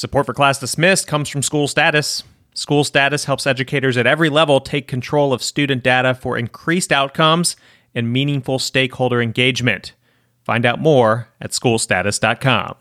[0.00, 2.22] Support for Class Dismissed comes from School Status.
[2.54, 7.54] School Status helps educators at every level take control of student data for increased outcomes
[7.94, 9.92] and meaningful stakeholder engagement.
[10.42, 12.76] Find out more at schoolstatus.com.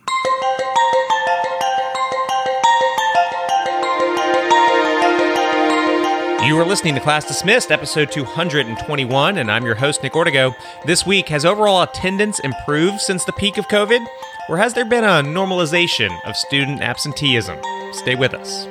[6.48, 10.56] You are listening to Class Dismissed, episode 221, and I'm your host, Nick Ortego.
[10.86, 14.06] This week, has overall attendance improved since the peak of COVID,
[14.50, 17.56] or has there been a normalization of student absenteeism?
[17.94, 18.66] Stay with us.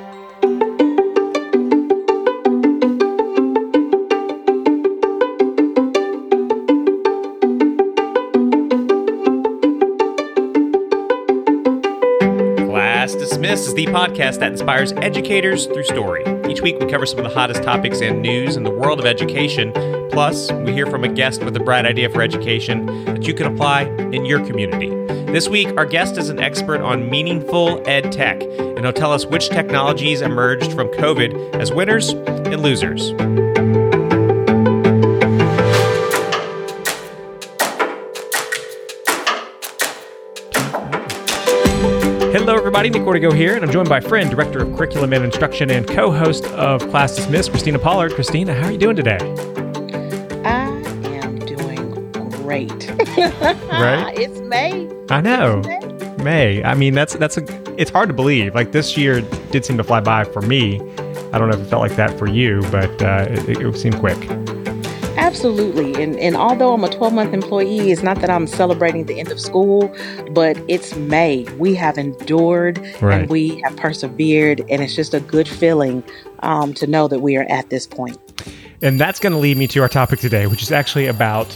[12.67, 16.25] Class Dismissed is the podcast that inspires educators through story.
[16.49, 19.05] Each week, we cover some of the hottest topics and news in the world of
[19.05, 19.71] education.
[20.11, 23.45] Plus, we hear from a guest with a bright idea for education that you can
[23.45, 24.98] apply in your community.
[25.09, 29.25] This week, our guest is an expert on meaningful ed tech, and he'll tell us
[29.25, 33.09] which technologies emerged from COVID as winners and losers.
[42.31, 42.91] Hello, everybody.
[42.91, 46.45] Nick Ortego here, and I'm joined by friend, director of curriculum and instruction, and co-host
[46.45, 48.13] of Class Dismissed, Christina Pollard.
[48.13, 49.17] Christina, how are you doing today?
[50.45, 50.67] I
[51.23, 52.11] am doing
[52.43, 52.91] great.
[53.79, 54.13] Right?
[54.19, 54.88] it's May.
[55.09, 55.61] I know.
[56.23, 56.63] May.
[56.63, 57.79] I mean, that's that's a.
[57.79, 58.53] It's hard to believe.
[58.55, 60.79] Like this year did seem to fly by for me.
[61.31, 63.97] I don't know if it felt like that for you, but uh, it, it seemed
[63.97, 64.17] quick.
[65.17, 66.01] Absolutely.
[66.01, 69.31] And and although I'm a 12 month employee, it's not that I'm celebrating the end
[69.31, 69.93] of school,
[70.31, 71.43] but it's May.
[71.57, 73.21] We have endured Right.
[73.21, 76.03] and we have persevered, and it's just a good feeling
[76.39, 78.17] um, to know that we are at this point.
[78.81, 81.47] And that's going to lead me to our topic today, which is actually about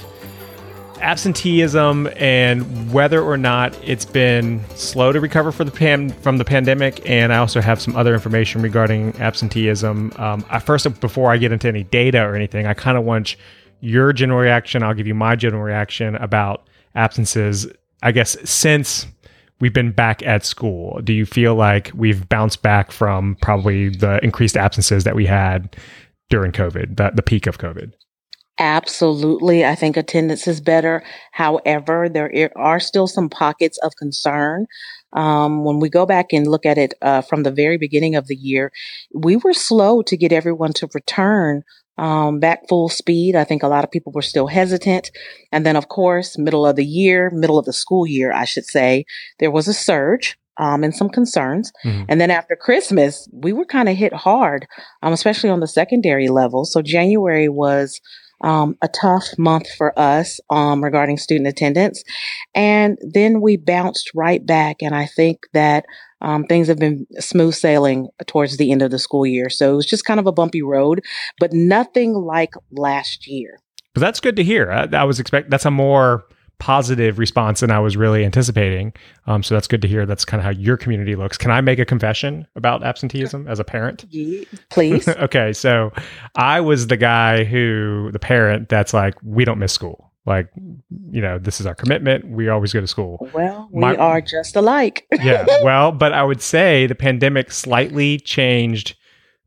[1.02, 6.46] absenteeism and whether or not it's been slow to recover for the pan- from the
[6.46, 7.08] pandemic.
[7.10, 10.14] And I also have some other information regarding absenteeism.
[10.18, 13.36] Um, I, first, before I get into any data or anything, I kind of want
[13.82, 14.82] your general reaction.
[14.82, 17.68] I'll give you my general reaction about absences.
[18.02, 19.08] I guess since
[19.60, 24.24] we've been back at school, do you feel like we've bounced back from probably the
[24.24, 25.76] increased absences that we had
[26.30, 27.94] during COVID, the, the peak of COVID?
[28.60, 29.66] Absolutely.
[29.66, 31.04] I think attendance is better.
[31.32, 34.68] However, there are still some pockets of concern.
[35.14, 38.28] Um, when we go back and look at it uh, from the very beginning of
[38.28, 38.72] the year,
[39.14, 41.64] we were slow to get everyone to return
[41.98, 43.36] um, back full speed.
[43.36, 45.12] I think a lot of people were still hesitant.
[45.52, 48.66] And then, of course, middle of the year, middle of the school year, I should
[48.66, 49.06] say,
[49.40, 50.38] there was a surge.
[50.60, 51.72] Um, and some concerns.
[51.84, 52.06] Mhm.
[52.08, 54.68] And then after Christmas, we were kind of hit hard,
[55.02, 56.64] um, especially on the secondary level.
[56.64, 58.00] So January was
[58.44, 62.04] um, a tough month for us um, regarding student attendance.
[62.54, 64.78] And then we bounced right back.
[64.82, 65.86] And I think that
[66.22, 69.50] um, things have been smooth sailing towards the end of the school year.
[69.50, 71.04] So it was just kind of a bumpy road,
[71.40, 73.60] but nothing like last year.
[73.94, 74.72] But that's good to hear.
[74.72, 76.26] I, I was expect that's a more
[76.64, 78.94] positive response than I was really anticipating.
[79.28, 80.06] Um, so that's good to hear.
[80.06, 81.38] That's kind of how your community looks.
[81.38, 84.06] Can I make a confession about absenteeism as a parent?
[84.70, 85.06] Please.
[85.26, 85.92] okay, so
[86.36, 90.10] I was the guy who, the parent that's like, we don't miss school.
[90.26, 90.48] Like,
[91.12, 92.30] you know, this is our commitment.
[92.30, 93.28] We always go to school.
[93.34, 95.06] well, we My- are just alike.
[95.22, 95.46] yeah.
[95.64, 98.96] Well, but I would say the pandemic slightly changed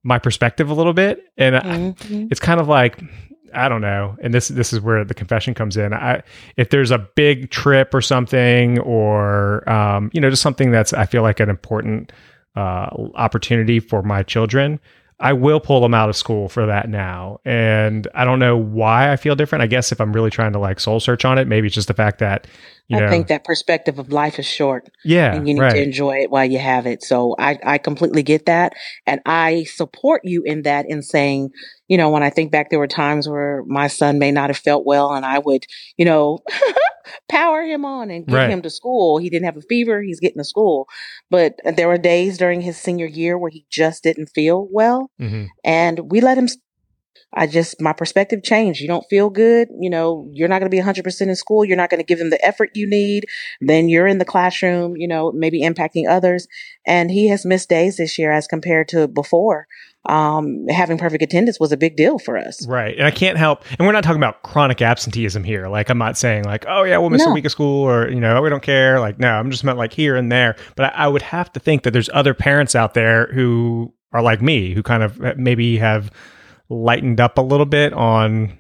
[0.03, 1.21] my perspective a little bit.
[1.39, 2.29] And I, Mhm.
[2.31, 3.01] it's kind of like
[3.57, 5.93] I don't know, and this this is where the confession comes in.
[5.95, 6.23] I
[6.57, 11.07] if there's a big trip or something, or um, you know, just something that's I
[11.07, 12.13] feel like an important
[12.55, 14.79] uh, opportunity for my children.
[15.19, 17.41] I will pull them out of school for that now.
[17.47, 19.63] And I don't know why I feel different.
[19.63, 21.89] I guess if I'm really trying to like soul search on it, maybe it's just
[21.89, 22.47] the fact that,
[22.89, 24.89] you I think that perspective of life is short.
[25.05, 25.73] yeah, and you need right.
[25.75, 27.03] to enjoy it while you have it.
[27.03, 28.73] So I, I completely get that.
[29.07, 31.51] And I support you in that in saying,
[31.89, 34.59] you know, when I think back, there were times where my son may not have
[34.59, 35.65] felt well and I would,
[35.97, 36.39] you know,
[37.29, 38.51] power him on and get Right.
[38.51, 39.19] him to school.
[39.19, 40.03] He didn't have a fever.
[40.03, 40.87] He's getting to school.
[41.31, 45.49] But there were days during his senior year where he just didn't feel well Mhm.
[45.65, 46.49] and we let him
[47.35, 48.81] I just my perspective changed.
[48.81, 51.77] You don't feel good, you know, you're not going to be 100% in school, you're
[51.77, 53.27] not going to give them the effort you need.
[53.61, 56.49] Then you're in the classroom, you know, maybe impacting others.
[56.87, 59.67] And he has missed days this year as compared to before.
[60.09, 62.65] Um, having perfect attendance was a big deal for us.
[62.67, 62.97] Right.
[62.97, 65.67] And I can't help, and we're not talking about chronic absenteeism here.
[65.67, 68.21] Like, I'm not saying, like, oh, yeah, we'll miss a week of school or, you
[68.21, 69.01] know, we don't care.
[69.01, 70.55] Like, no, I'm just meant like here and there.
[70.77, 74.23] But I, I would have to think that there's other parents out there who are
[74.23, 76.11] like me, who kind of uh, maybe have
[76.69, 78.57] lightened up a little bit on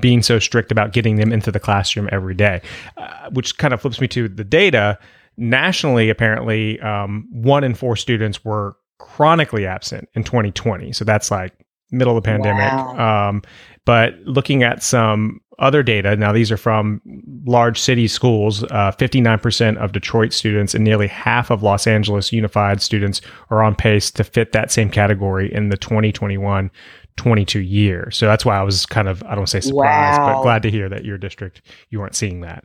[0.00, 2.60] being so strict about getting them into the classroom every day,
[2.96, 4.98] uh, which kind of flips me to the data.
[5.36, 10.92] nationally, apparently, um, one in four students were chronically absent in 2020.
[10.92, 11.52] So that's like
[11.90, 12.72] middle of the pandemic.
[12.72, 13.28] Wow.
[13.28, 13.42] Um,
[13.84, 17.00] but looking at some other data, now these are from
[17.46, 22.82] large city schools, uh, 59% of Detroit students and nearly half of Los Angeles Unified
[22.82, 23.20] students
[23.50, 26.70] are on pace to fit that same category in the 2021
[27.16, 28.10] 22 year.
[28.10, 30.88] So that's why I was kind of, I don't say surprised, but glad to hear
[30.88, 32.64] that your district, you weren't seeing that.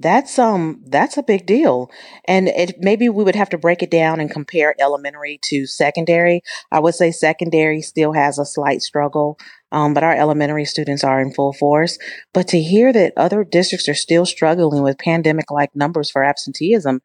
[0.00, 1.90] That's um that's a big deal.
[2.24, 6.40] And it maybe we would have to break it down and compare elementary to secondary.
[6.72, 9.38] I would say secondary still has a slight struggle.
[9.72, 11.98] Um, but our elementary students are in full force.
[12.32, 17.02] But to hear that other districts are still struggling with pandemic like numbers for absenteeism,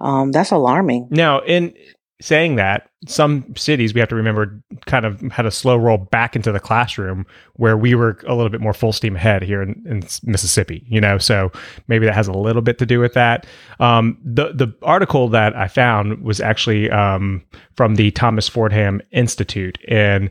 [0.00, 1.08] um, that's alarming.
[1.10, 1.74] Now, in
[2.20, 6.36] saying that, some cities we have to remember kind of had a slow roll back
[6.36, 7.24] into the classroom
[7.54, 11.00] where we were a little bit more full steam ahead here in, in Mississippi, you
[11.00, 11.50] know, so
[11.88, 13.46] maybe that has a little bit to do with that.
[13.78, 17.42] Um, the, the article that I found was actually um,
[17.74, 20.30] from the Thomas Fordham Institute and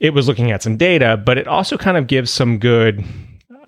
[0.00, 3.04] it was looking at some data, but it also kind of gives some good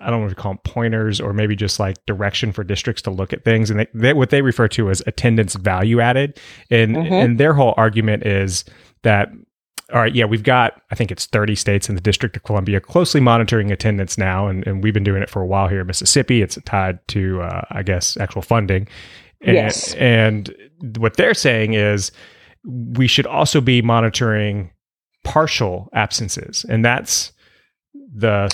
[0.01, 3.01] I don't know if you call them pointers or maybe just like direction for districts
[3.03, 3.69] to look at things.
[3.69, 6.39] And they, they, what they refer to as attendance value added.
[6.69, 7.11] And, Mhm.
[7.11, 8.63] and their whole argument is
[9.03, 9.29] that,
[9.93, 12.79] all right, yeah, we've got, I think it's 30 states in the District of Columbia
[12.79, 14.47] closely monitoring attendance now.
[14.47, 16.41] And, and we've been doing it for a while here in Mississippi.
[16.41, 18.87] It's tied to, uh, I guess, actual funding.
[19.41, 19.93] And, Yes.
[19.95, 20.53] and
[20.97, 22.11] what they're saying is
[22.65, 24.69] we should also be monitoring
[25.23, 26.65] partial absences.
[26.69, 27.31] And that's,
[27.93, 28.49] the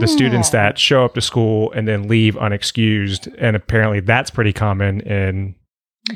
[0.00, 0.52] the students Ah.
[0.52, 5.54] that show up to school and then leave unexcused and apparently that's pretty common in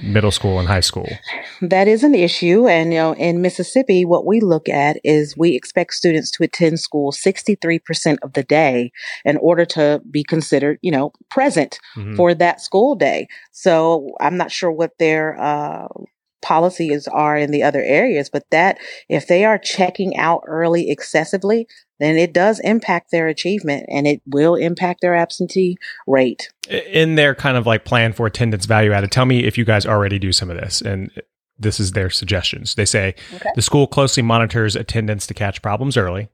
[0.02, 1.08] middle school and high school
[1.62, 2.68] That is an issue.
[2.68, 6.78] And, you know, in Mississippi, what we look at is we expect students to attend
[6.78, 8.92] school 63% of the day
[9.24, 12.16] in order to be considered, you know, present Mhm.
[12.16, 13.26] for that school day.
[13.50, 15.88] So I'm not sure what their, uh,
[16.42, 21.66] policies are in the other areas, but that if they are checking out early excessively,
[22.00, 25.76] then it does impact their achievement and it will impact their absentee
[26.06, 26.50] rate.
[26.70, 29.84] in their kind of like plan for attendance value added tell me if you guys
[29.86, 31.10] already do some of this and
[31.58, 33.50] this is their suggestions they say Okay.
[33.56, 36.28] the school closely monitors attendance to catch problems early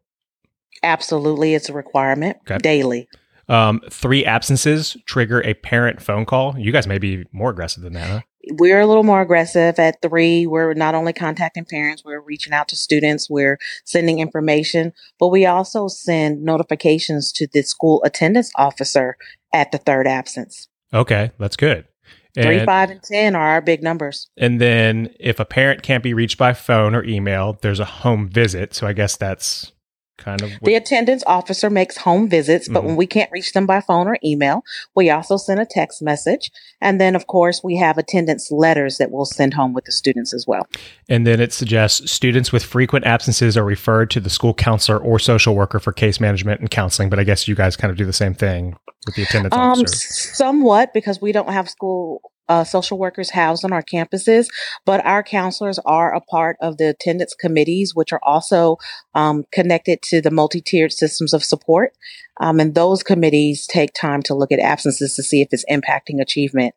[0.82, 1.54] Absolutely.
[1.54, 2.58] It's a requirement Okay.
[2.58, 3.08] daily.
[3.48, 7.92] Um, three absences trigger a parent phone call you guys may be more aggressive than
[7.92, 8.20] that huh
[8.52, 10.46] we're a little more aggressive at three.
[10.46, 15.46] We're not only contacting parents, we're reaching out to students, we're sending information, but we
[15.46, 19.16] also send notifications to the school attendance officer
[19.54, 20.68] at the third absence.
[20.92, 21.86] okay that's good
[22.34, 24.28] Three, five, and 10 are our big numbers.
[24.36, 28.28] And then if a parent can't be reached by phone or email, there's a home
[28.28, 28.74] visit.
[28.74, 29.70] So I guess that's
[30.16, 32.86] kind of The attendance officer makes home visits, but Mhm.
[32.86, 34.62] when we can't reach them by phone or email,
[34.94, 36.50] we also send a text message.
[36.80, 40.32] And then, of course, we have attendance letters that we'll send home with the students
[40.32, 40.66] as well.
[41.08, 45.18] and then it suggests students with frequent absences are referred to the school counselor or
[45.18, 47.10] social worker for case management and counseling.
[47.10, 48.76] But I guess you guys kind of do the same thing
[49.06, 50.34] with the attendance Um, officer.
[50.34, 54.48] somewhat because we don't have school uh, social workers housed on our campuses,
[54.84, 58.76] but our counselors are a part of the attendance committees, which are also
[59.14, 61.92] um, connected to the multi-tiered systems of support.
[62.40, 66.20] Um, and those committees take time to look at absences to see if it's impacting
[66.20, 66.74] achievement.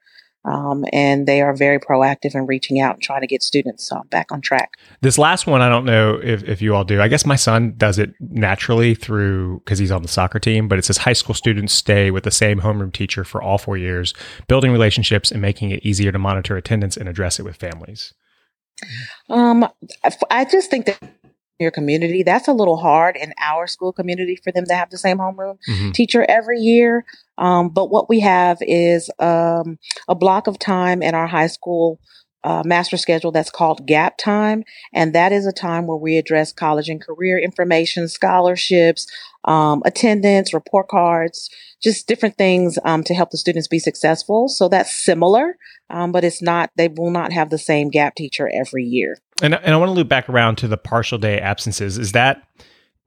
[0.48, 4.02] Um, and they are very proactive in reaching out and trying to get students uh,
[4.10, 4.72] back on track.
[5.02, 7.02] This last one, I don't know if, if you all do.
[7.02, 10.80] I guess my son does it naturally through because he's on the soccer team, but
[10.80, 14.14] it says high school students stay with the same homeroom teacher for all four years,
[14.48, 18.14] building relationships and making it easier to monitor attendance and address it with families.
[19.30, 19.68] Um,
[20.31, 20.98] I just think that
[21.60, 24.98] your community, that's a little hard in our school community for them to have the
[24.98, 25.94] same homeroom Mhm.
[25.94, 27.04] teacher every year.
[27.38, 29.78] Um, but what we have is um,
[30.08, 32.00] a block of time in our high school
[32.44, 34.64] uh, master schedule that's called gap time.
[34.94, 39.06] And that is a time where we address college and career information, scholarships,
[39.44, 41.50] um, attendance, report cards,
[41.82, 44.48] just different things um, to help the students be successful.
[44.48, 45.58] So that's similar,
[45.90, 49.18] um, but it's not, they will not have the same gap teacher every year.
[49.42, 51.98] And, and I want to loop back around to the partial day absences.
[51.98, 52.48] Is that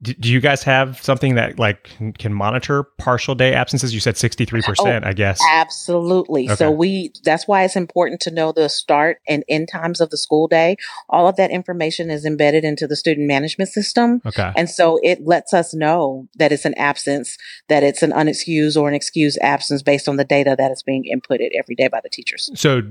[0.01, 3.93] do, do you guys have something that like can- can monitor partial day absences?
[3.93, 5.39] You said sixty three percent, I guess.
[5.41, 6.45] Oh, absolutely.
[6.45, 6.55] Okay.
[6.55, 10.17] So we that's why it's important to know the start and end times of the
[10.17, 10.77] school day.
[11.09, 14.21] All of that information is embedded into the student management system.
[14.25, 14.51] Okay.
[14.55, 18.87] And so it lets us know that it's an absence, that it's an unexcused or
[18.87, 22.09] an excused absence based on the data that is being inputted every day by the
[22.09, 22.49] teachers.
[22.55, 22.81] So,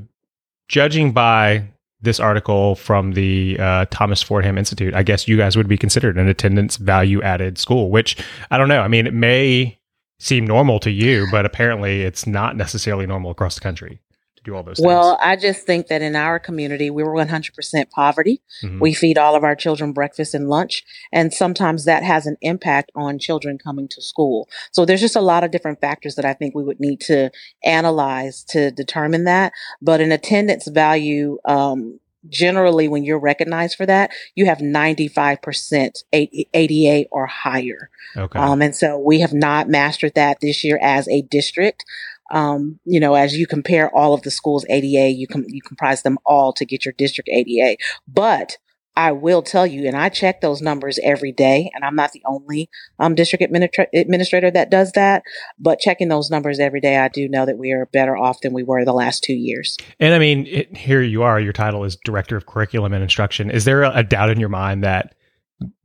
[0.69, 1.65] judging by
[2.03, 6.17] this article from the uh, Thomas Fordham Institute, I guess you guys would be considered
[6.17, 8.17] an attendance value added school, which
[8.51, 8.81] I don't know.
[8.81, 9.79] I mean, it may
[10.19, 14.01] seem normal to you, but apparently it's not necessarily normal across the country.
[14.45, 15.19] To do all those well.
[15.21, 18.41] I just think that in our community, we were 100% poverty.
[18.63, 18.81] Mm-hmm.
[18.81, 22.91] We feed all of our children breakfast and lunch, and sometimes that has an impact
[22.95, 24.49] on children coming to school.
[24.73, 27.31] So there's just a lot of different factors that I think we would need to
[27.65, 29.53] analyze to determine that.
[29.81, 37.09] But an attendance value, um, generally when you're recognized for that, you have 95% ADA
[37.11, 37.91] or higher.
[38.17, 38.39] Okay.
[38.39, 41.85] Um, and so we have not mastered that this year as a district.
[42.31, 46.03] Um, you know, as you compare all of the schools ADA, you com- you comprise
[46.03, 47.77] them all to get your district ADA.
[48.07, 48.57] But
[48.97, 52.23] I will tell you, and I check those numbers every day, and I'm not the
[52.27, 52.69] only
[52.99, 55.23] um, district administra- administrator that does that.
[55.59, 58.53] But checking those numbers every day, I do know that we are better off than
[58.53, 59.77] we were the last two years.
[60.01, 61.41] And I mean, it, here you are.
[61.41, 63.51] Your title is director of curriculum and instruction.
[63.51, 65.15] Is there a, a doubt in your mind that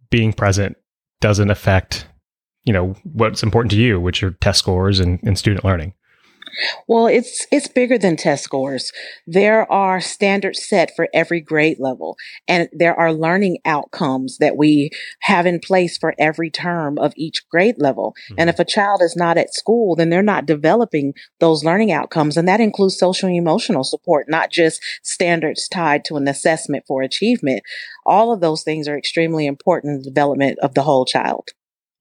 [0.10, 0.76] being present
[1.22, 2.08] doesn't affect,
[2.64, 5.94] you know, what's important to you, which are test scores and, and student learning?
[6.88, 8.92] Well, it's it's bigger than test scores.
[9.26, 14.92] There are standards set for every grade level, and there are learning outcomes that we
[15.22, 18.16] have in place for every term of each grade level.
[18.30, 18.36] Mm-hmm.
[18.40, 22.38] And if a child is not at school, then they're not developing those learning outcomes,
[22.38, 27.02] and that includes social and emotional support, not just standards tied to an assessment for
[27.02, 27.64] achievement.
[28.06, 31.50] All of those things are extremely important in the development of the whole child.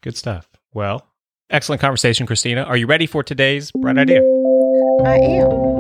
[0.03, 0.49] Good stuff.
[0.73, 1.07] Well,
[1.51, 2.63] excellent conversation, Christina.
[2.63, 4.21] Are you ready for today's bright idea?
[5.03, 5.75] I am.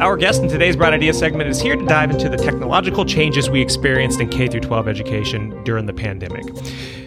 [0.00, 3.50] Our guest in today's Bright Idea segment is here to dive into the technological changes
[3.50, 6.44] we experienced in K 12 education during the pandemic.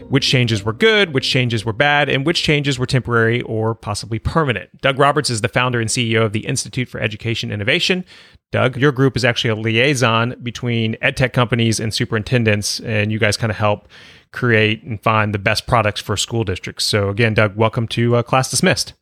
[0.09, 4.19] Which changes were good, which changes were bad, and which changes were temporary or possibly
[4.19, 4.69] permanent.
[4.79, 8.05] Doug Roberts is the founder and CEO of the Institute for Education Innovation.
[8.51, 13.37] Doug, your group is actually a liaison between edtech companies and superintendents, and you guys
[13.37, 13.87] kind of help
[14.31, 16.85] create and find the best products for school districts.
[16.85, 18.93] So, again, Doug, welcome to uh, Class Dismissed.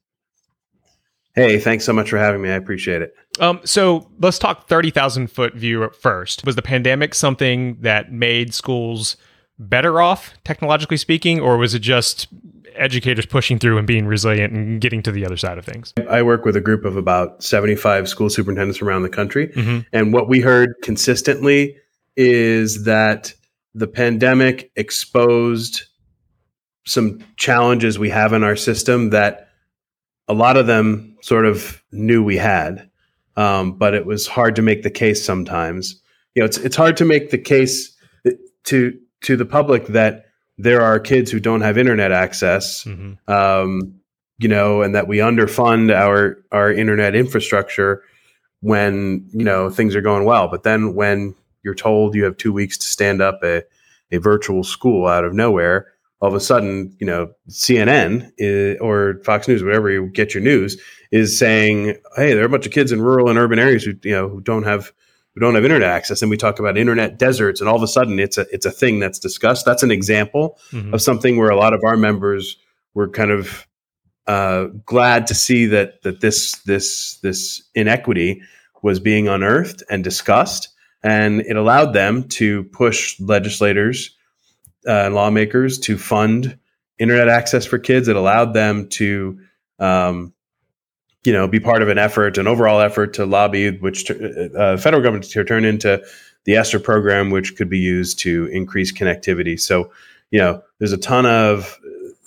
[1.35, 2.49] Hey, thanks so much for having me.
[2.49, 3.15] I appreciate it.
[3.39, 6.45] Um, so let's talk 30,000 foot view first.
[6.45, 9.17] Was the pandemic something that made schools
[9.57, 12.27] better off, technologically speaking, or was it just
[12.75, 15.93] educators pushing through and being resilient and getting to the other side of things?
[16.09, 19.47] I work with a group of about 75 school superintendents around the country.
[19.49, 19.79] Mm-hmm.
[19.91, 21.75] And what we heard consistently
[22.15, 23.33] is that
[23.73, 25.83] the pandemic exposed
[26.85, 29.42] some challenges we have in our system that
[30.27, 32.89] a lot of them sort of knew we had,
[33.35, 36.01] um, but it was hard to make the case sometimes.
[36.35, 37.95] You know, it's it's hard to make the case
[38.65, 40.25] to to the public that
[40.57, 43.31] there are kids who don't have internet access, mm-hmm.
[43.31, 43.99] um,
[44.37, 48.03] you know, and that we underfund our our internet infrastructure
[48.61, 50.47] when you know things are going well.
[50.47, 53.63] But then when you're told you have two weeks to stand up a
[54.11, 55.92] a virtual school out of nowhere,
[56.23, 60.41] all of a sudden, you know, CNN is, or Fox News, whatever you get your
[60.41, 63.83] news, is saying, "Hey, there are a bunch of kids in rural and urban areas
[63.83, 64.93] who you know who don't have
[65.33, 67.89] who don't have internet access." And we talk about internet deserts, and all of a
[67.89, 69.65] sudden, it's a it's a thing that's discussed.
[69.65, 70.93] That's an example mm-hmm.
[70.93, 72.55] of something where a lot of our members
[72.93, 73.67] were kind of
[74.25, 78.41] uh, glad to see that that this this this inequity
[78.81, 80.69] was being unearthed and discussed,
[81.03, 84.15] and it allowed them to push legislators
[84.87, 86.57] uh, lawmakers to fund
[86.99, 88.07] internet access for kids.
[88.07, 89.39] It allowed them to,
[89.79, 90.33] um,
[91.23, 94.15] you know, be part of an effort, an overall effort to lobby, which uh,
[94.57, 96.03] uh, federal government to turn into
[96.45, 99.59] the ESSER program, which could be used to increase connectivity.
[99.59, 99.91] So,
[100.31, 101.79] you know, there's a ton of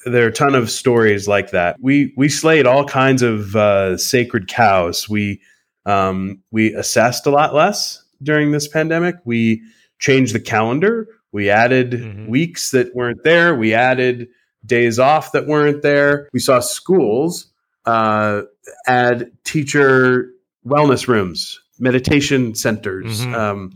[0.07, 1.77] there are a ton of stories like that.
[1.81, 5.09] We we slayed all kinds of uh, sacred cows.
[5.09, 5.41] We
[5.85, 9.17] um, we assessed a lot less during this pandemic.
[9.25, 9.63] We
[9.99, 11.09] changed the calendar.
[11.33, 12.27] We added mm-hmm.
[12.29, 13.55] weeks that weren't there.
[13.55, 14.29] We added
[14.65, 16.29] days off that weren't there.
[16.33, 17.51] We saw schools
[17.87, 18.43] uh,
[18.87, 20.31] add teacher
[20.67, 23.35] wellness rooms, meditation centers, mm-hmm.
[23.35, 23.73] um,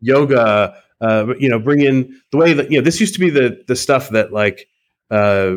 [0.00, 0.76] yoga.
[1.00, 3.64] Uh, you know, bring in the way that you know this used to be the
[3.66, 4.68] the stuff that like
[5.10, 5.56] uh,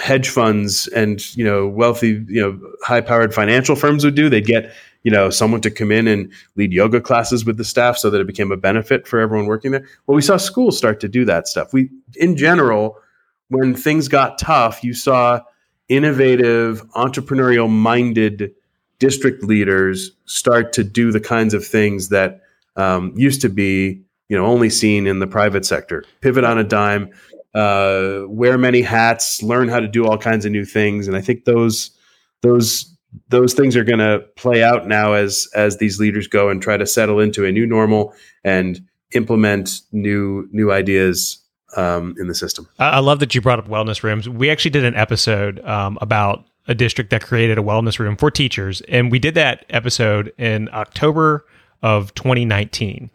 [0.00, 4.28] hedge funds and you know wealthy you know high powered financial firms would do.
[4.28, 7.96] They'd get you know someone to come in and lead yoga classes with the staff
[7.96, 9.86] so that it became a benefit for everyone working there.
[10.06, 11.72] Well we saw schools start to do that stuff.
[11.72, 12.98] We in general
[13.48, 15.40] when things got tough you saw
[15.88, 18.52] innovative entrepreneurial minded
[18.98, 22.40] district leaders start to do the kinds of things that
[22.76, 26.04] um, used to be you know only seen in the private sector.
[26.20, 27.10] Pivot on a dime
[27.54, 31.08] uh, wear many hats learn how to do all kinds of new things.
[31.08, 31.90] And i think those
[32.42, 32.94] those
[33.28, 36.76] those things are going to play out now as as these leaders go and try
[36.76, 38.80] to settle into a new normal and
[39.12, 41.42] implement new new ideas
[41.76, 42.68] um, in the system.
[42.78, 44.28] I love that you brought up wellness rooms.
[44.28, 48.30] We actually did an episode um, about a district that created a wellness room for
[48.30, 51.46] teachers, and we did that episode in October
[51.82, 53.10] of 2019,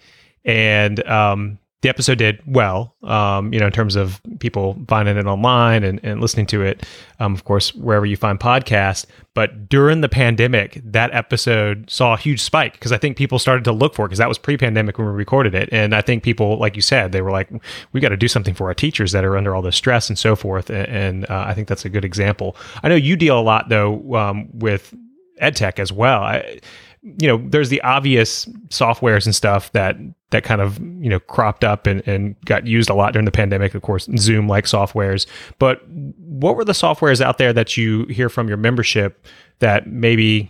[0.46, 5.26] and um, the episode did well, um, you know, in terms of people finding it
[5.26, 6.86] online and, and listening to it,
[7.20, 9.06] um, of course, wherever you find podcasts.
[9.34, 13.66] But during the pandemic, that episode saw a huge spike because I think people started
[13.66, 15.68] to look for it because that was pre pandemic when we recorded it.
[15.74, 17.50] And I think people, like you said, they were like,
[17.92, 20.18] we got to do something for our teachers that are under all this stress and
[20.18, 20.70] so forth.
[20.70, 22.56] And, and uh, I think that's a good example.
[22.82, 24.94] I know you deal a lot, though, um, with
[25.42, 26.24] edtech as well.
[26.24, 26.62] I,
[27.04, 29.98] you know, there's the obvious softwares and stuff that
[30.32, 33.32] that kind of you know cropped up and, and got used a lot during the
[33.32, 33.76] pandemic.
[33.76, 35.26] Of course, Zoom like softwares.
[35.60, 39.26] But what were the softwares out there that you hear from your membership
[39.60, 40.50] that maybe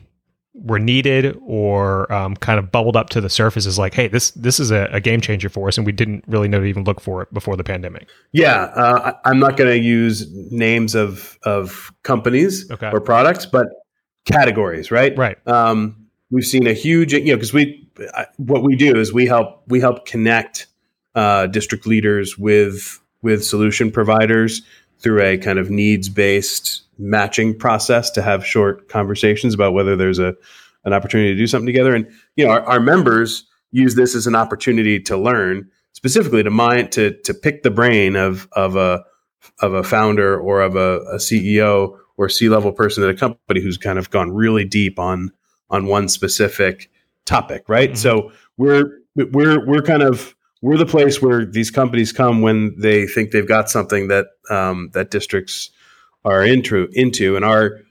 [0.53, 4.31] were needed or um, kind of bubbled up to the surface is like, hey, this
[4.31, 6.83] this is a, a, game changer for us, and we didn't really know to even
[6.83, 8.07] look for it before the pandemic.
[8.31, 12.91] Yeah, uh, I'm not going to use names of of companies okay.
[12.93, 13.67] or products, but
[14.25, 15.17] categories, right?
[15.17, 15.38] Right.
[15.48, 16.02] Um,
[16.34, 17.88] we've seen a huge, you know, because we
[18.38, 20.66] what we do is we help we help connect
[21.16, 24.63] uh, district leaders with with solution providers
[24.98, 30.20] through a kind of needs based matching process to have short conversations about whether there's
[30.20, 30.36] a
[30.86, 31.96] an opportunity to do something together.
[31.96, 36.50] And you know, our, our members use this as an opportunity to learn specifically to
[36.50, 39.04] mind to to pick the brain of of a
[39.60, 43.62] of a founder or of a, a CEO or C level person at a company
[43.62, 45.32] who's kind of gone really deep on
[45.70, 46.89] on one specific
[47.25, 47.91] topic, right?
[47.91, 47.98] Mm-hmm.
[47.98, 53.05] So we're we're we're kind of we're the place where these companies come when they
[53.05, 55.72] think they've got something that um, that districts
[56.25, 57.82] are into into, and our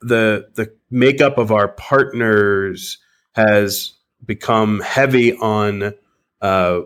[0.00, 2.98] the the makeup of our partners
[3.32, 3.92] has
[4.24, 5.94] become heavy on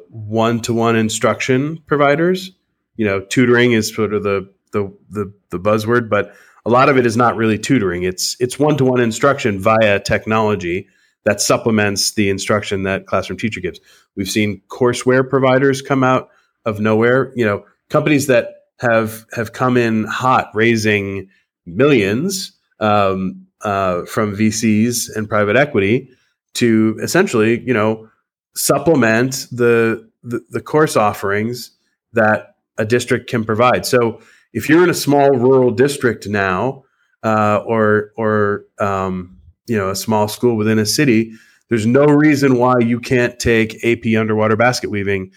[0.09, 2.53] one to one instruction providers.
[2.97, 6.35] You know, tutoring is sort of the the the, the buzzword, but
[6.67, 8.03] a lot of it is not really tutoring.
[8.03, 10.89] It's it's one to one instruction via technology
[11.25, 13.81] that supplements the instruction that classroom teacher gives.
[14.17, 16.29] We've seen courseware providers come out
[16.65, 17.33] of nowhere.
[17.37, 21.29] You know, companies that have have come in hot, raising
[21.67, 26.11] millions um, uh, from VCs and private equity
[26.55, 28.09] to essentially, you know,
[28.57, 31.71] supplement the, the, the course offerings
[32.15, 33.85] that a district can provide.
[33.85, 34.21] So
[34.57, 36.83] if you're in a small rural district now,
[37.23, 41.35] uh, or or um, you know a small school within a city,
[41.69, 45.31] there's no reason why you can't take AP underwater basket weaving.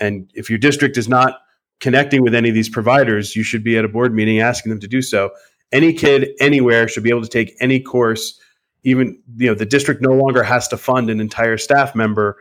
[0.00, 1.40] And if your district is not
[1.80, 4.80] connecting with any of these providers, you should be at a board meeting asking them
[4.80, 5.30] to do so.
[5.70, 8.40] Any kid anywhere should be able to take any course.
[8.82, 12.38] Even you know the district no longer has to fund an entire staff member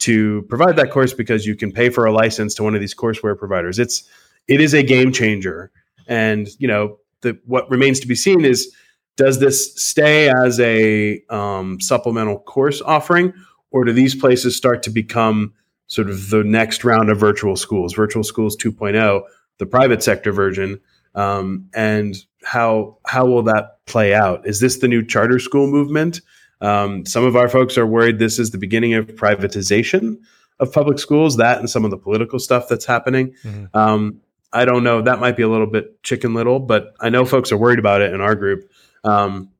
[0.00, 2.94] to provide that course because you can pay for a license to one of these
[2.94, 3.78] courseware providers.
[3.78, 4.06] It's
[4.48, 5.70] it is a game changer.
[6.06, 8.74] And you know, the what remains to be seen is
[9.16, 13.32] does this stay as a um, supplemental course offering,
[13.70, 15.52] or do these places start to become
[15.86, 19.22] sort of the next round of virtual schools, virtual schools 2.0,
[19.58, 20.80] the private sector version?
[21.14, 24.46] Um, and how how will that play out?
[24.46, 26.20] Is this the new charter school movement?
[26.60, 30.16] Um, some of our folks are worried this is the beginning of privatization
[30.60, 31.36] of public schools.
[31.36, 33.34] That and some of the political stuff that's happening.
[33.44, 33.76] Mm-hmm.
[33.76, 34.20] Um,
[34.52, 35.02] I don't know.
[35.02, 38.02] That might be a little bit chicken little, but I know folks are worried about
[38.02, 38.70] it in our group.
[39.04, 39.50] Um,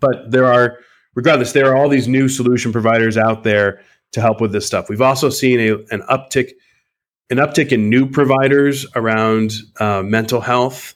[0.00, 0.78] but there are,
[1.14, 3.82] regardless, there are all these new solution providers out there
[4.12, 4.88] to help with this stuff.
[4.88, 6.52] We've also seen a, an uptick,
[7.30, 10.94] an uptick in new providers around uh, mental health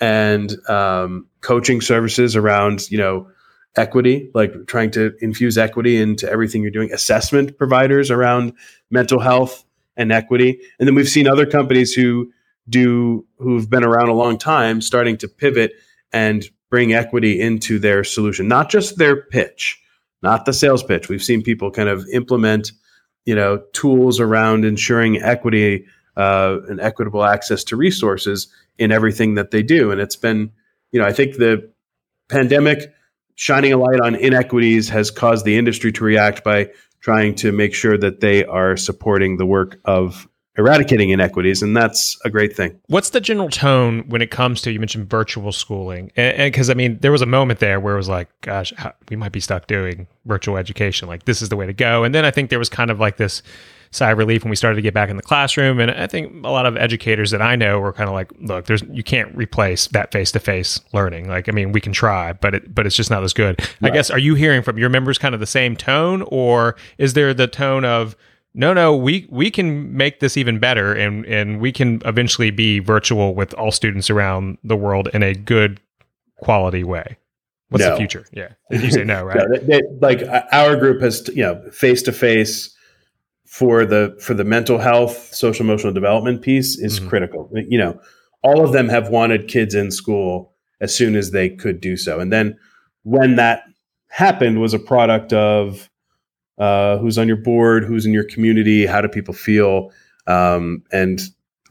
[0.00, 3.28] and um, coaching services around, you know,
[3.76, 6.92] equity, like trying to infuse equity into everything you're doing.
[6.92, 8.52] Assessment providers around
[8.90, 9.64] mental health
[9.96, 12.30] and equity, and then we've seen other companies who
[12.68, 15.72] do who've been around a long time starting to pivot
[16.12, 19.80] and bring equity into their solution, not just their pitch,
[20.22, 21.08] not the sales pitch.
[21.08, 22.72] We've seen people kind of implement,
[23.24, 29.50] you know, tools around ensuring equity uh, and equitable access to resources in everything that
[29.50, 29.90] they do.
[29.90, 30.50] And it's been,
[30.92, 31.70] you know, I think the
[32.28, 32.92] pandemic
[33.36, 37.72] shining a light on inequities has caused the industry to react by trying to make
[37.72, 40.28] sure that they are supporting the work of
[40.58, 42.78] eradicating inequities, and that's a great thing.
[42.88, 46.10] What's the general tone when it comes to you mentioned virtual schooling?
[46.16, 48.92] And because I mean, there was a moment there where it was like, gosh, how,
[49.08, 51.08] we might be stuck doing virtual education.
[51.08, 52.04] Like this is the way to go.
[52.04, 53.42] And then I think there was kind of like this
[53.90, 55.80] sigh of relief when we started to get back in the classroom.
[55.80, 58.66] And I think a lot of educators that I know were kind of like, look,
[58.66, 61.28] there's you can't replace that face to face learning.
[61.28, 63.60] Like, I mean, we can try, but it but it's just not as good.
[63.80, 63.90] Right.
[63.90, 67.14] I guess are you hearing from your members kind of the same tone, or is
[67.14, 68.16] there the tone of
[68.54, 72.78] no, no, we we can make this even better, and and we can eventually be
[72.80, 75.80] virtual with all students around the world in a good
[76.38, 77.18] quality way?
[77.70, 77.90] What's No.
[77.90, 78.24] the future?
[78.32, 79.36] Yeah, Did you say no, right?
[79.36, 82.74] Yeah, they- they- like our group has you know face to face
[83.46, 87.08] for the for the mental health social emotional development piece is Mhm.
[87.08, 87.98] critical you know
[88.42, 92.20] all of them have wanted kids in school as soon as they could do so
[92.20, 92.54] and then
[93.04, 93.62] when that
[94.10, 95.88] happened was a product of
[96.58, 99.90] uh, who's on your board who's in your community how do people feel
[100.26, 101.20] um, and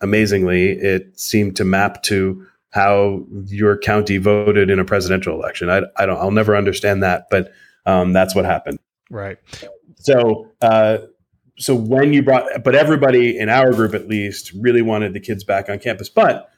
[0.01, 5.69] amazingly it seemed to map to how your county voted in a presidential election.
[5.69, 7.51] I, I don't, I'll never understand that, but
[7.85, 8.79] um, that's what happened.
[9.09, 9.37] Right.
[9.95, 10.99] So, uh,
[11.57, 15.43] so when you brought, but everybody in our group at least really wanted the kids
[15.43, 16.07] back on campus.
[16.07, 16.51] But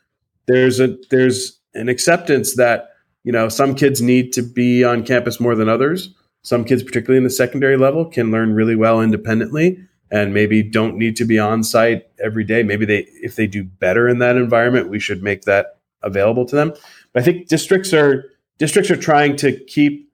[0.47, 2.89] there's a there's an acceptance that
[3.23, 6.13] you know some kids need to be on campus more than others.
[6.41, 9.79] Some kids, particularly in the secondary level, can learn really well independently
[10.11, 12.63] and maybe don't need to be on site every day.
[12.63, 16.55] Maybe they, if they do better in that environment, we should make that available to
[16.55, 16.73] them.
[17.13, 18.25] But I think districts are
[18.57, 20.11] districts are trying to keep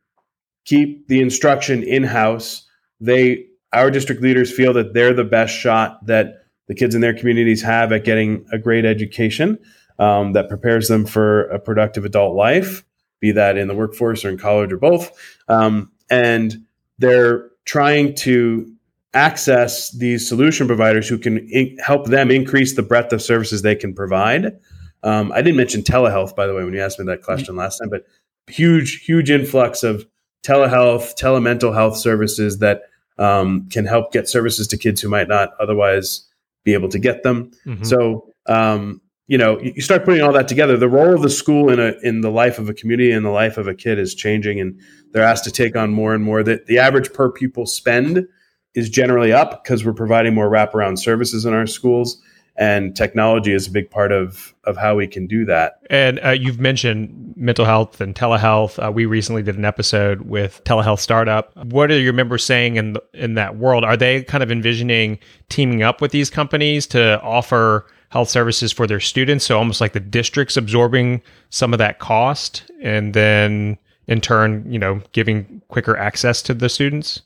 [0.65, 2.67] keep the instruction in house.
[2.99, 7.13] They our district leaders feel that they're the best shot that the kids in their
[7.13, 9.59] communities have at getting a great education
[9.99, 12.83] um, that prepares them for a productive adult life,
[13.19, 15.11] be that in the workforce or in college or both.
[15.47, 16.55] Um, and
[16.99, 18.71] they're trying to
[19.13, 23.75] access these solution providers who can in- help them increase the breadth of services they
[23.75, 24.57] can provide.
[25.03, 27.77] Um, I didn't mention telehealth, by the way, when you asked me that question last
[27.77, 28.05] time, but
[28.47, 30.05] huge, huge influx of
[30.43, 32.81] telehealth, telemental health services that
[33.17, 36.27] um, can help get services to kids who might not otherwise
[36.63, 37.51] be able to get them.
[37.65, 37.85] Mhm.
[37.85, 40.77] So, um, you know, you start putting all that together.
[40.77, 43.31] The role of the school in a in the life of a community and the
[43.31, 44.79] life of a kid is changing, and
[45.11, 46.43] they're asked to take on more and more.
[46.43, 48.27] That the average per pupil spend
[48.75, 52.21] is generally up because we're providing more wraparound services in our schools,
[52.55, 55.79] and technology is a big part of of how we can do that.
[55.89, 58.77] And uh, you've mentioned mental health and telehealth.
[58.83, 61.55] Uh, we recently did an episode with telehealth startup.
[61.65, 63.83] What are your members saying in the, in that world?
[63.83, 65.17] Are they kind of envisioning
[65.49, 69.43] teaming up with these companies to offer health services for their students?
[69.43, 74.79] So almost like the district's absorbing some of that cost, and then in turn, you
[74.79, 77.21] know, giving quicker access to the students.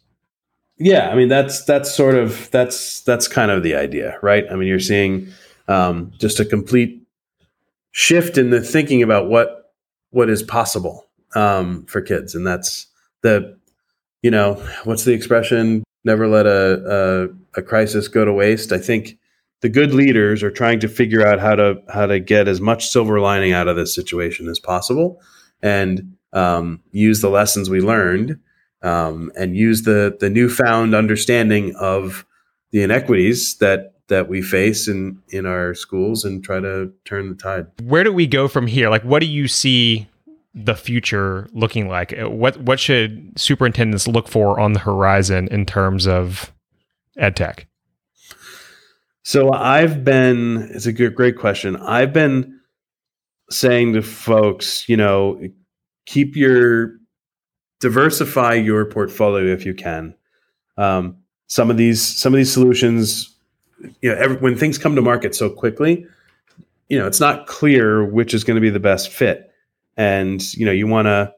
[0.79, 4.45] Yeah, I mean that's that's sort of that's that's kind of the idea, right?
[4.49, 5.27] I mean, you're seeing
[5.67, 7.03] um, just a complete
[7.91, 9.71] shift in the thinking about what
[10.09, 12.87] what is possible um, for kids, and that's
[13.21, 13.55] the
[14.23, 15.83] you know what's the expression?
[16.03, 18.71] Never let a, a a crisis go to waste.
[18.71, 19.19] I think
[19.61, 22.87] the good leaders are trying to figure out how to how to get as much
[22.87, 25.21] silver lining out of this situation as possible,
[25.61, 28.39] and um, use the lessons we learned
[28.81, 32.25] um, and use the the newfound understanding of
[32.71, 37.35] the inequities that that we face in in our schools and try to turn the
[37.35, 37.67] tide.
[37.83, 38.89] Where do we go from here?
[38.89, 40.07] Like, what do you see
[40.55, 42.17] the future looking like?
[42.17, 46.53] Uh, What what should superintendents look for on the horizon in terms of
[47.17, 47.67] ed tech?
[49.29, 51.75] So I've been it's a good great question.
[51.75, 52.61] I've been
[53.51, 55.39] saying to folks, you know,
[56.07, 56.93] keep your
[57.79, 60.15] diversify your portfolio if you can.
[60.77, 63.35] Um, some of these some of these solutions,
[64.01, 66.07] you know, every, when things come to market so quickly,
[66.87, 69.53] you know, it's not clear which is going to be the best fit,
[69.95, 71.31] and you know, you want to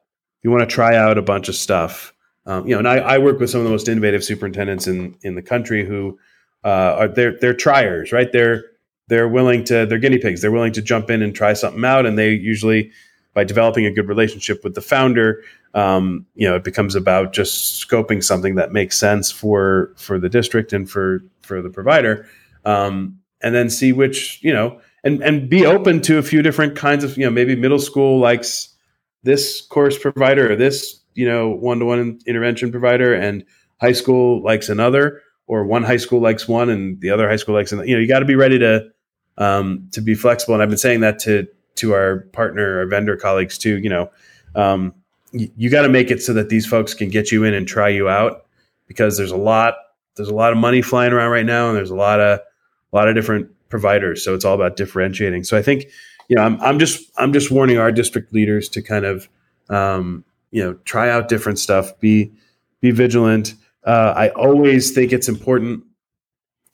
[0.44, 2.14] you want to try out a bunch of stuff.
[2.46, 5.18] Um, you know, and I, I work with some of the most innovative superintendents in
[5.24, 6.18] in the country who
[6.64, 8.32] uh, are they're they're triers, right?
[8.32, 8.64] They're
[9.08, 10.42] they're willing to they're guinea pigs.
[10.42, 12.92] They're willing to jump in and try something out, and they usually
[13.34, 15.42] by developing a good relationship with the founder,
[15.74, 20.30] um, you know, it becomes about just scoping something that makes sense for for the
[20.30, 22.28] district and for for the provider,
[22.66, 26.76] um, and then see which you know, and and be open to a few different
[26.76, 28.76] kinds of you know, maybe middle school likes
[29.24, 33.46] this course provider or this you know one to one intervention provider, and
[33.80, 35.22] high school likes another,
[35.52, 37.86] or one high school likes one and the other high school likes another.
[37.86, 38.90] You know, you got to be ready to
[39.38, 43.18] um, to be flexible, and I've been saying that to to our partner, our vendor
[43.18, 43.78] colleagues too.
[43.80, 44.12] You know,
[44.56, 44.96] um,
[45.34, 47.68] you, you got to make it so that these folks can get you in and
[47.68, 48.46] try you out
[48.88, 49.76] because there's a lot
[50.16, 52.96] there's a lot of money flying around right now, and there's a lot of a
[52.96, 54.24] lot of different providers.
[54.24, 55.44] So it's all about differentiating.
[55.44, 55.88] So I think
[56.30, 59.28] you know I'm I'm just I'm just warning our district leaders to kind of
[59.70, 62.32] um, you know try out different stuff, be
[62.80, 63.56] be vigilant.
[63.84, 65.84] Uh, I always think it's important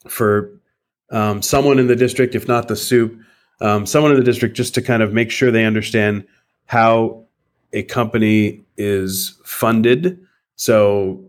[0.08, 0.58] for
[1.10, 3.16] um, someone in the district, if not the supe,
[3.60, 6.26] um, someone in the district, just to kind of make sure they understand
[6.66, 7.24] how
[7.72, 10.20] a company is funded.
[10.56, 11.24] So,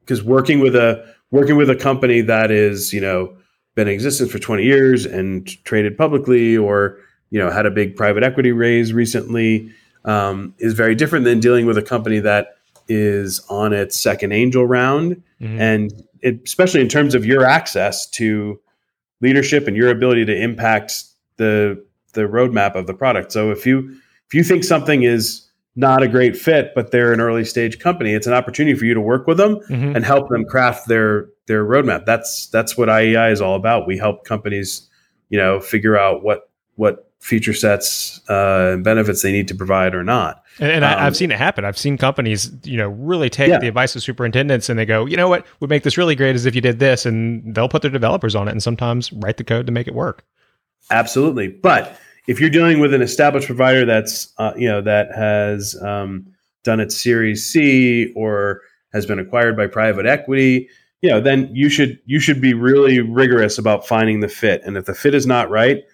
[0.00, 3.36] because working with a working with a company that is you know
[3.74, 6.98] been in existence for 20 years and traded publicly, or
[7.30, 9.70] you know had a big private equity raise recently,
[10.04, 12.56] um, is very different than dealing with a company that
[12.88, 15.60] is on its second angel round, mm-hmm.
[15.60, 18.60] and it, especially in terms of your access to
[19.20, 21.04] leadership and your ability to impact
[21.36, 23.32] the the roadmap of the product.
[23.32, 27.20] So if you if you think something is not a great fit, but they're an
[27.20, 29.96] early stage company, it's an opportunity for you to work with them mm-hmm.
[29.96, 32.06] and help them craft their their roadmap.
[32.06, 33.86] That's that's what IEI is all about.
[33.86, 34.88] We help companies,
[35.28, 39.94] you know, figure out what what feature sets uh, and benefits they need to provide
[39.94, 40.44] or not.
[40.60, 41.64] And, and um, I, have seen it happen.
[41.64, 43.58] I've seen companies, you know, really take yeah.
[43.58, 46.36] the advice of superintendents and they go, you know what would make this really great
[46.36, 49.38] is if you did this, and they'll put their developers on it and sometimes write
[49.38, 50.22] the code to make it work.
[50.90, 55.80] Absolutely, but if you're dealing with an established provider that's uh, you know that has
[55.82, 56.26] um,
[56.62, 58.60] done its Series C or
[58.92, 60.68] has been acquired by private equity,
[61.00, 64.60] you know, then you should you should be really rigorous about finding the fit.
[64.64, 65.84] And if the fit is not right,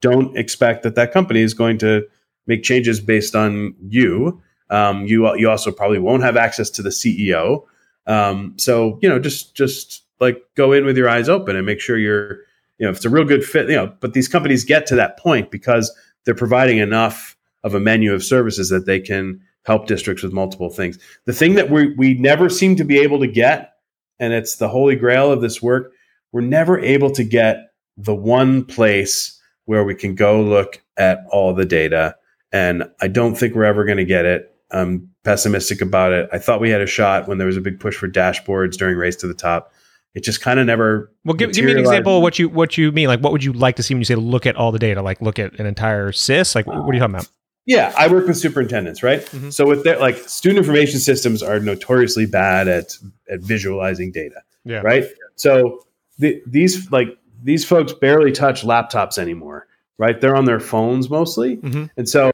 [0.00, 2.06] don't expect that that company is going to
[2.46, 4.40] make changes based on you.
[4.70, 7.64] Um, you you also probably won't have access to the CEO.
[8.06, 11.80] Um, so you know, just just like go in with your eyes open and make
[11.80, 12.38] sure you're
[12.78, 13.68] you know if it's a real good fit.
[13.68, 17.80] You know, but these companies get to that point because they're providing enough of a
[17.80, 20.98] menu of services that they can help districts with multiple things.
[21.24, 23.74] The thing that we we never seem to be able to get,
[24.18, 25.92] and it's the holy grail of this work,
[26.32, 29.35] we're never able to get the one place
[29.66, 32.16] where we can go look at all the data.
[32.52, 34.52] And I don't think we're ever going to get it.
[34.70, 36.28] I'm pessimistic about it.
[36.32, 38.96] I thought we had a shot when there was a big push for dashboards during
[38.96, 39.72] Race to the Top.
[40.14, 41.12] It just kind of never.
[41.24, 43.06] Well, give, give, me an example of what you what you mean.
[43.06, 45.02] Like, what would you like to see when you say look at all the data?
[45.02, 46.54] Like, look at an entire SIS.
[46.54, 47.28] Like, what are you talking about?
[47.66, 49.20] Yeah, I work with superintendents, right?
[49.20, 49.50] Mm-hmm.
[49.50, 52.96] So with their like student information systems are notoriously bad at
[53.28, 54.40] at visualizing data.
[54.64, 54.78] Yeah.
[54.78, 55.04] Right.
[55.34, 55.84] So
[56.18, 57.08] the, these like
[57.46, 60.20] these folks barely touch laptops anymore, right?
[60.20, 61.58] They're on their phones mostly.
[61.58, 61.84] Mm-hmm.
[61.96, 62.32] And so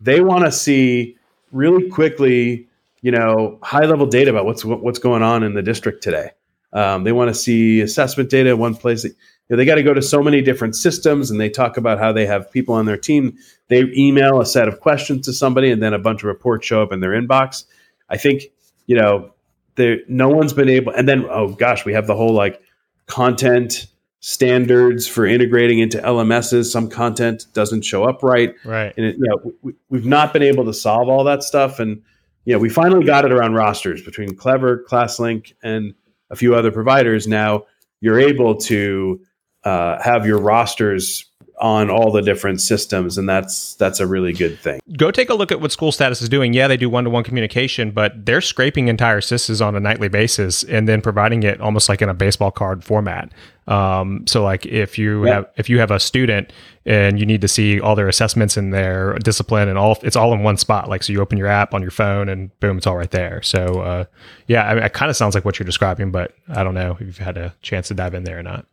[0.00, 1.16] they want to see
[1.52, 2.66] really quickly,
[3.02, 6.30] you know, high level data about what's what's going on in the district today.
[6.72, 9.02] Um, they want to see assessment data in one place.
[9.02, 9.16] That, you
[9.50, 12.10] know, they got to go to so many different systems, and they talk about how
[12.12, 13.36] they have people on their team.
[13.68, 16.82] They email a set of questions to somebody, and then a bunch of reports show
[16.82, 17.64] up in their inbox.
[18.08, 18.44] I think
[18.86, 19.30] you know,
[19.74, 20.92] there no one's been able.
[20.94, 22.62] And then, oh gosh, we have the whole like
[23.06, 23.86] content
[24.26, 26.72] standards for integrating into LMSs.
[26.72, 28.54] Some content doesn't show up right.
[28.64, 28.94] Right.
[28.96, 31.78] And it, you know, we, have not been able to solve all that stuff.
[31.78, 32.00] And,
[32.46, 35.92] you know, we finally got it around rosters between Clever, ClassLink, and
[36.30, 37.28] a few other providers.
[37.28, 37.64] Now
[38.00, 39.20] you're able to
[39.64, 41.26] uh, have your rosters
[41.60, 44.80] on all the different systems and that's that's a really good thing.
[44.96, 46.52] Go take a look at what school status is doing.
[46.52, 50.88] Yeah they do one-to-one communication but they're scraping entire systems on a nightly basis and
[50.88, 53.30] then providing it almost like in a baseball card format.
[53.66, 56.52] Um, so like if you have if you have a student
[56.84, 60.34] and you need to see all their assessments and their discipline and all it's all
[60.34, 60.88] in one spot.
[60.88, 63.40] Like so you open your app on your phone and boom it's all right there.
[63.42, 64.04] So uh,
[64.46, 66.92] yeah I mean, it kind of sounds like what you're describing but i don't know
[66.92, 68.66] if you've had a chance to dive in there or not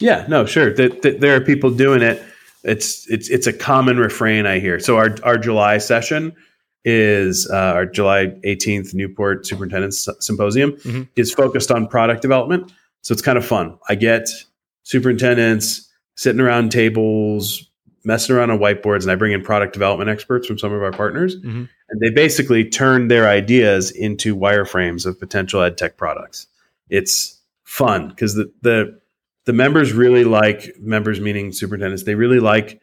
[0.00, 0.72] yeah, no, sure.
[0.72, 2.22] That, that there are people doing it.
[2.64, 4.80] It's it's it's a common refrain I hear.
[4.80, 6.34] So our our July session
[6.84, 11.02] is uh, our July 18th Newport Superintendent's Symposium mm-hmm.
[11.16, 12.72] is focused on product development.
[13.02, 13.78] So it's kind of fun.
[13.88, 14.28] I get
[14.84, 17.68] superintendents sitting around tables,
[18.04, 20.92] messing around on whiteboards, and I bring in product development experts from some of our
[20.92, 21.64] partners, mm-hmm.
[21.90, 26.46] and they basically turn their ideas into wireframes of potential ed tech products.
[26.88, 28.98] It's fun because the the
[29.48, 32.82] the members really like members meaning superintendents they really like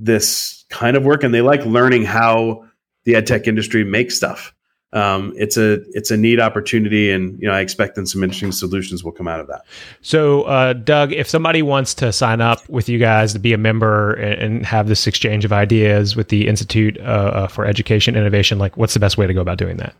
[0.00, 2.64] this kind of work and they like learning how
[3.04, 4.52] the ed tech industry makes stuff
[4.92, 8.52] um, it's a it's a neat opportunity, and you know I expect that some interesting
[8.52, 9.62] solutions will come out of that.
[10.02, 13.58] So, uh, Doug, if somebody wants to sign up with you guys to be a
[13.58, 18.16] member and, and have this exchange of ideas with the Institute uh, uh, for Education
[18.16, 19.94] Innovation, like what's the best way to go about doing that?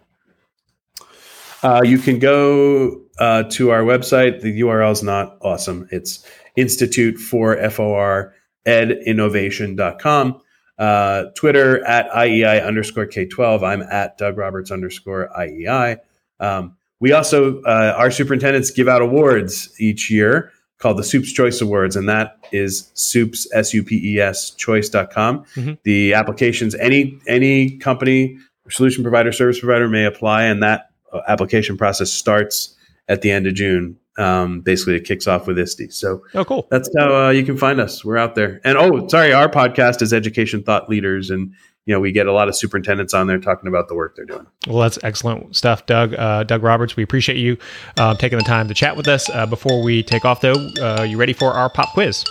[1.62, 4.40] Uh, you can go uh, to our website.
[4.40, 5.88] The URL is not awesome.
[5.90, 8.35] It's Institute for FOR
[8.66, 10.40] Ed edinnovation.com.
[10.79, 13.62] Uh, Twitter at IEI underscore K12.
[13.62, 15.98] I'm at Doug Roberts underscore IEI.
[16.40, 21.61] Um, we also, uh, our superintendents give out awards each year called the Supes Choice
[21.61, 25.44] Awards, and that is Supes, S U P E S, choice.com.
[25.55, 25.72] Mm-hmm.
[25.85, 30.91] The applications, any, any company, solution provider, service provider may apply, and that
[31.29, 32.77] application process starts
[33.09, 33.96] at the end of June.
[34.18, 35.92] Um, basically, it kicks off with ISTE.
[35.92, 36.66] So, oh, cool.
[36.70, 38.05] That's how uh, you can find us.
[38.05, 38.61] We're out there.
[38.64, 41.53] And oh, sorry, our podcast is Education Thought Leaders, and
[41.87, 44.27] you know we get a lot of superintendents on there talking about the work they're
[44.27, 44.46] doing.
[44.66, 46.14] Well, that's excellent stuff, Doug.
[46.14, 47.57] Uh, Doug Roberts, we appreciate you
[47.96, 49.31] uh, taking the time to chat with us.
[49.31, 52.22] Uh, before we take off, though, uh, you ready for our pop quiz?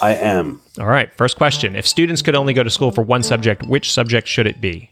[0.00, 0.62] I am.
[0.78, 1.12] All right.
[1.16, 4.46] First question: If students could only go to school for one subject, which subject should
[4.46, 4.90] it be?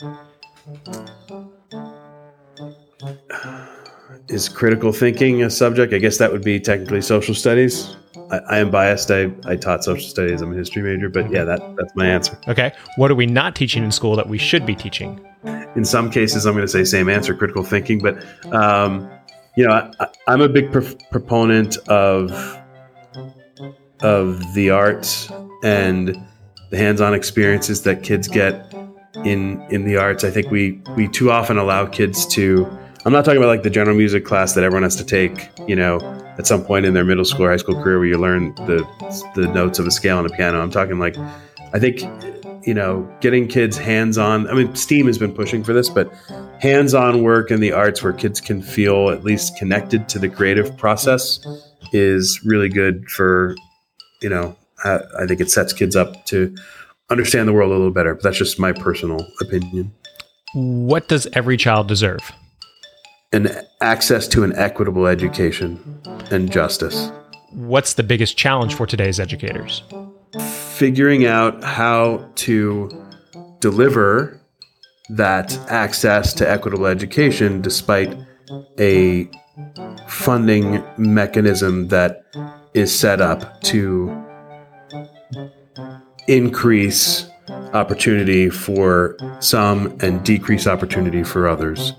[4.28, 5.94] Is critical thinking a subject?
[5.94, 7.96] I guess that would be technically social studies.
[8.32, 9.08] I, I am biased.
[9.12, 10.42] I, I taught social studies.
[10.42, 12.36] I'm a history major, but yeah, that that's my answer.
[12.48, 12.72] Okay.
[12.96, 15.24] What are we not teaching in school that we should be teaching?
[15.76, 18.00] In some cases, I'm going to say same answer, critical thinking.
[18.00, 19.08] But um,
[19.56, 22.32] you know, I, I'm a big pro- proponent of
[24.00, 25.30] of the arts
[25.62, 26.20] and
[26.70, 28.74] the hands-on experiences that kids get
[29.24, 30.24] in in the arts.
[30.24, 32.66] I think we we too often allow kids to.
[33.06, 35.48] I'm not talking about like the general music class that everyone has to take.
[35.68, 36.00] You know,
[36.38, 38.84] at some point in their middle school or high school career, where you learn the
[39.36, 40.60] the notes of a scale on a piano.
[40.60, 41.16] I'm talking like,
[41.72, 42.00] I think,
[42.66, 44.48] you know, getting kids hands-on.
[44.48, 46.12] I mean, STEAM has been pushing for this, but
[46.60, 50.76] hands-on work in the arts where kids can feel at least connected to the creative
[50.76, 51.38] process
[51.92, 53.54] is really good for,
[54.20, 56.52] you know, I, I think it sets kids up to
[57.08, 58.14] understand the world a little better.
[58.14, 59.92] But that's just my personal opinion.
[60.54, 62.32] What does every child deserve?
[63.32, 67.10] And access to an equitable education and justice.
[67.52, 69.82] What's the biggest challenge for today's educators?
[70.74, 72.90] Figuring out how to
[73.60, 74.40] deliver
[75.10, 78.16] that access to equitable education despite
[78.78, 79.28] a
[80.06, 82.24] funding mechanism that
[82.74, 84.24] is set up to
[86.28, 87.26] increase
[87.72, 91.92] opportunity for some and decrease opportunity for others.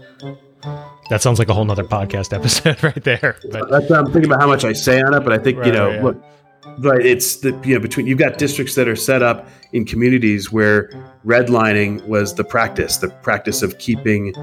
[1.10, 3.38] That sounds like a whole nother podcast episode right there.
[3.52, 5.68] But that's I'm thinking about how much I say on it, but I think Right,
[5.68, 6.04] you know, yeah.
[6.04, 6.24] look,
[6.80, 7.06] right?
[7.06, 10.90] It's the you know between you've got districts that are set up in communities where
[11.26, 14.34] redlining was the practice, the practice of keeping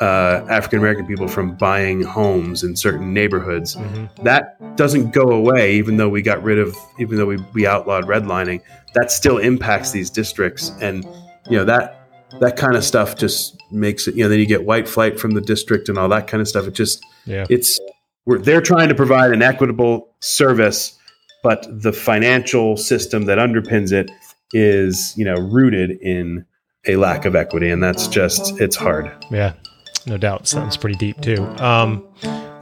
[0.00, 3.74] uh, African American people from buying homes in certain neighborhoods.
[3.76, 4.08] Mhm.
[4.24, 8.04] That doesn't go away, even though we got rid of, even though we, we outlawed
[8.06, 8.60] redlining.
[8.94, 11.04] That still impacts these districts, and
[11.50, 11.97] you know that
[12.40, 14.14] that kind of stuff just makes it.
[14.14, 16.48] You know, then you get white flight from the district and all that kind of
[16.48, 16.66] stuff.
[16.66, 17.46] It just Yeah.
[17.50, 17.78] it's
[18.26, 20.96] we're, they're trying to provide an equitable service,
[21.42, 24.10] but the financial system that underpins it
[24.52, 26.44] is you know rooted in
[26.86, 29.10] a lack of equity, and that's just it's hard.
[29.30, 29.54] Yeah.
[30.06, 30.46] No doubt.
[30.48, 31.42] Sounds pretty deep too.
[31.58, 31.98] Um,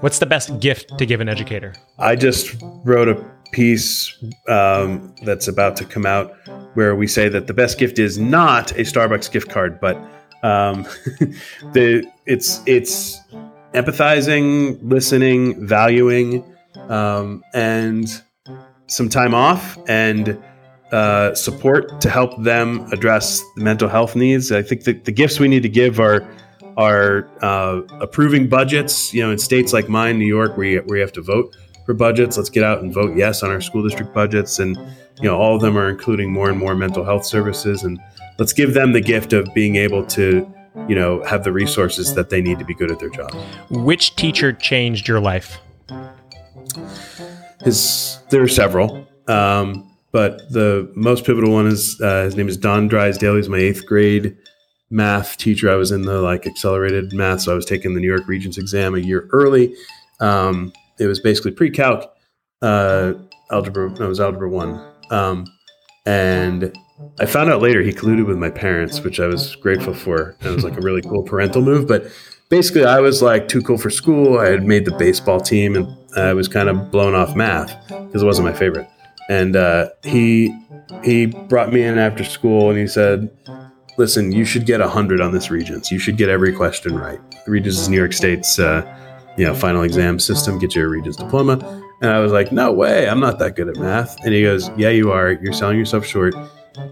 [0.00, 1.74] what's the best gift to give an educator?
[1.98, 4.12] I just wrote a piece
[4.48, 6.34] um, that's about to come out
[6.76, 9.96] where we say that the best gift is not a Starbucks gift card, but
[10.42, 10.82] um,
[11.72, 13.20] the it's it's
[13.72, 16.44] empathizing, listening, valuing,
[16.88, 18.22] um, and
[18.88, 20.40] some time off and
[20.92, 24.52] uh, support to help them address the mental health needs.
[24.52, 26.28] I think that the gifts we need to give are
[26.76, 29.14] are uh, approving budgets.
[29.14, 31.56] You know, in states like mine, New York, where you, where you have to vote
[31.86, 34.58] for budgets, let's get out and vote yes on our school district budgets.
[34.58, 34.76] And
[35.20, 37.82] you know, all of them are including more and more mental health services.
[37.82, 37.98] And
[38.38, 40.52] let's give them the gift of being able to,
[40.88, 43.32] you know, have the resources that they need to be good at their job.
[43.70, 45.58] Which teacher changed your life?
[47.64, 52.56] His there are several, um, but the most pivotal one is uh, his name is
[52.56, 53.36] Don Drysdale.
[53.36, 54.36] He's my eighth grade
[54.90, 55.70] math teacher.
[55.70, 58.58] I was in the like accelerated math, so I was taking the New York Regents
[58.58, 59.74] exam a year early.
[60.20, 62.10] Um, it was basically pre-calc,
[62.62, 63.14] uh,
[63.50, 63.90] algebra.
[63.90, 65.46] No, it was algebra one, um,
[66.04, 66.76] and
[67.20, 70.36] I found out later he colluded with my parents, which I was grateful for.
[70.40, 72.10] It was like a really cool parental move, but
[72.48, 74.38] basically I was like too cool for school.
[74.38, 78.22] I had made the baseball team and I was kind of blown off math because
[78.22, 78.88] it wasn't my favorite.
[79.28, 80.56] And uh, he
[81.02, 83.28] he brought me in after school and he said,
[83.98, 85.90] "Listen, you should get a hundred on this Regents.
[85.90, 87.18] You should get every question right.
[87.48, 88.82] Regents is New York State's uh,
[89.36, 90.58] you know final exam system.
[90.58, 91.58] Get you a Regents diploma."
[92.02, 93.08] And I was like, "No way!
[93.08, 95.32] I'm not that good at math." And he goes, "Yeah, you are.
[95.32, 96.34] You're selling yourself short.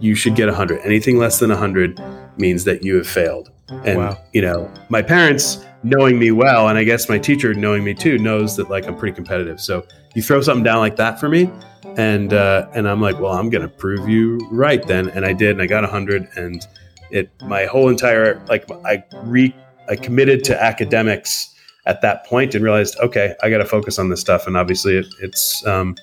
[0.01, 0.81] You should get hundred.
[0.83, 2.01] Anything less than hundred
[2.39, 3.51] means that you have failed."
[3.85, 4.19] And Wow.
[4.33, 8.19] you know, my parents knowing me well, and I guess my teacher knowing me too,
[8.19, 9.61] knows that like I'm pretty competitive.
[9.61, 11.51] So you throw something down like that for me,
[11.97, 15.51] and uh, and I'm like, well, I'm gonna prove you right then, and I did,
[15.51, 16.67] and I got hundred, and
[17.11, 19.55] it my whole entire like I re
[19.89, 21.54] I committed to academics
[21.87, 24.97] at that point and realized, okay, I got to focus on this stuff, and obviously
[24.99, 25.97] it, it's um,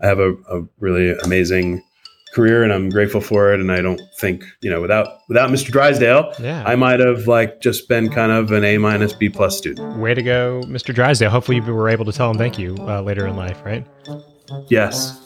[0.00, 1.82] I have a, a really amazing
[2.32, 5.70] career and I'm grateful for it and I don't think you know without without Mr.
[5.70, 6.64] Drysdale Yeah.
[6.66, 9.98] I might have like just been kind of an A minus B plus student.
[9.98, 10.94] Way to go, Mr.
[10.94, 11.30] Drysdale.
[11.30, 13.86] Hopefully, you were able to tell him thank you uh, later in life, right?
[14.68, 15.18] Yes.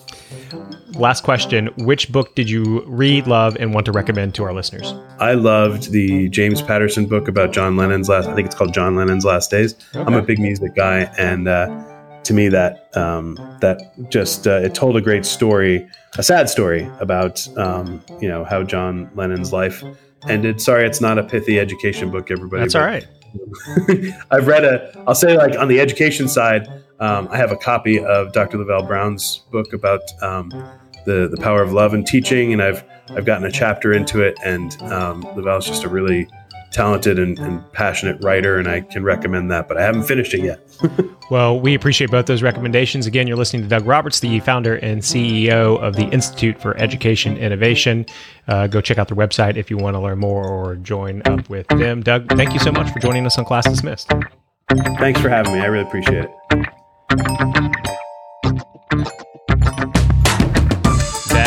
[0.98, 4.94] Last question Which book did you read, love, and want to recommend to our listeners?
[5.20, 8.96] I loved the James Patterson book about John Lennon's last I think it's called John
[8.96, 9.74] Lennon's Last Days.
[9.94, 11.66] I'm a big music guy and uh,
[12.24, 15.86] to me that um, that just uh, it told a great story,
[16.16, 19.84] a sad story about um, you know how John Lennon's life
[20.28, 20.62] ended.
[20.62, 22.62] Sorry, it's not a pithy education book, everybody.
[22.62, 23.06] That's all right.
[24.30, 25.04] I've read a.
[25.06, 26.66] I'll say like on the education side,
[27.00, 28.58] um, I have a copy of Dr.
[28.58, 30.50] LaVelle Brown's book about um,
[31.06, 34.36] the the power of love and teaching, and I've I've gotten a chapter into it,
[34.44, 36.28] and um, LaVelle's just a really
[36.72, 40.42] talented and, and, passionate writer, and I can recommend that, but I haven't finished it
[40.42, 40.60] yet.
[41.30, 43.06] well, we appreciate both those recommendations.
[43.06, 47.38] Again, you're listening to Doug Roberts, the founder and CEO of the Institute for Education
[47.38, 48.04] Innovation.
[48.46, 51.48] Uh, go check out their website if you want to learn more or join up
[51.48, 52.02] with them.
[52.02, 54.12] Doug, thank you so much for joining us on Class Dismissed.
[54.98, 55.60] Thanks for having me.
[55.60, 56.28] I really appreciate
[59.00, 59.22] it.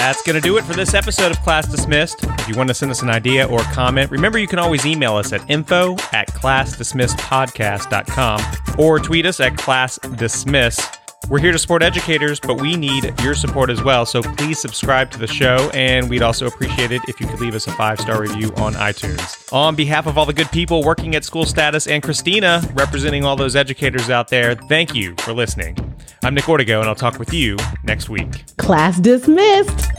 [0.10, 2.24] That's going to do it for this episode of Class Dismissed.
[2.24, 5.18] If you want to send us an idea or comment, remember you can always email
[5.18, 8.42] us at info at classdismissedpodcast.com
[8.80, 10.98] or tweet us at classdismiss.
[11.30, 14.08] We're here to support educators, but we need your support as well.
[14.08, 17.54] So please subscribe to the show, and we'd also appreciate it if you could leave
[17.54, 19.54] us a five star review on iTunes.
[19.54, 23.56] On behalf of all the good people working at SchoolStatus and Christina, representing all those
[23.56, 25.78] educators out there, thank you for listening.
[26.24, 28.58] I'm Nick Ortego, and I'll talk with you next week.
[28.58, 29.99] Class dismissed.